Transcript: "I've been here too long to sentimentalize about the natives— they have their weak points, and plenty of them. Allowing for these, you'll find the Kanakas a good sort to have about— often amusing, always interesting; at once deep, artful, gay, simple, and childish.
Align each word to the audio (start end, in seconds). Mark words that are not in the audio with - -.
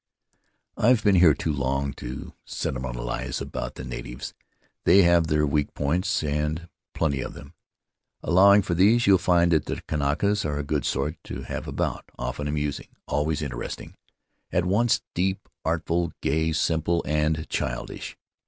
"I've 0.77 1.03
been 1.03 1.13
here 1.13 1.35
too 1.35 1.53
long 1.53 1.93
to 1.93 2.33
sentimentalize 2.47 3.39
about 3.39 3.75
the 3.75 3.83
natives— 3.83 4.33
they 4.85 5.03
have 5.03 5.27
their 5.27 5.45
weak 5.45 5.75
points, 5.75 6.23
and 6.23 6.67
plenty 6.95 7.21
of 7.21 7.35
them. 7.35 7.53
Allowing 8.23 8.63
for 8.63 8.73
these, 8.73 9.05
you'll 9.05 9.19
find 9.19 9.51
the 9.51 9.59
Kanakas 9.87 10.43
a 10.43 10.63
good 10.63 10.85
sort 10.85 11.17
to 11.25 11.43
have 11.43 11.67
about— 11.67 12.05
often 12.17 12.47
amusing, 12.47 12.87
always 13.07 13.43
interesting; 13.43 13.93
at 14.51 14.65
once 14.65 15.03
deep, 15.13 15.47
artful, 15.63 16.13
gay, 16.19 16.51
simple, 16.51 17.03
and 17.05 17.47
childish. 17.47 18.17